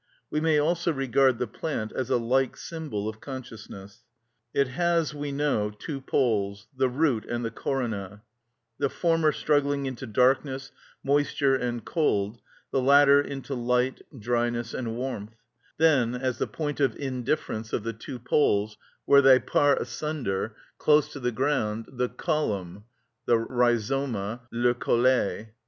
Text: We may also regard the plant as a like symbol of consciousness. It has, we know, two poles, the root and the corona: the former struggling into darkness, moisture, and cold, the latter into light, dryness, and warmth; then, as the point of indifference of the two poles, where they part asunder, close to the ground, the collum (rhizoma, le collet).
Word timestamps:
We 0.31 0.39
may 0.41 0.57
also 0.57 0.91
regard 0.91 1.37
the 1.37 1.45
plant 1.45 1.91
as 1.91 2.09
a 2.09 2.17
like 2.17 2.57
symbol 2.57 3.07
of 3.07 3.21
consciousness. 3.21 4.03
It 4.51 4.69
has, 4.69 5.13
we 5.13 5.31
know, 5.31 5.69
two 5.69 6.01
poles, 6.01 6.65
the 6.75 6.89
root 6.89 7.23
and 7.25 7.45
the 7.45 7.51
corona: 7.51 8.23
the 8.79 8.89
former 8.89 9.31
struggling 9.31 9.85
into 9.85 10.07
darkness, 10.07 10.71
moisture, 11.03 11.53
and 11.53 11.85
cold, 11.85 12.39
the 12.71 12.81
latter 12.81 13.21
into 13.21 13.53
light, 13.53 14.01
dryness, 14.19 14.73
and 14.73 14.95
warmth; 14.95 15.35
then, 15.77 16.15
as 16.15 16.39
the 16.39 16.47
point 16.47 16.79
of 16.79 16.95
indifference 16.95 17.71
of 17.71 17.83
the 17.83 17.93
two 17.93 18.17
poles, 18.17 18.77
where 19.05 19.21
they 19.21 19.37
part 19.37 19.79
asunder, 19.79 20.55
close 20.79 21.13
to 21.13 21.19
the 21.19 21.31
ground, 21.31 21.85
the 21.91 22.09
collum 22.09 22.85
(rhizoma, 23.27 24.39
le 24.51 24.73
collet). 24.73 25.49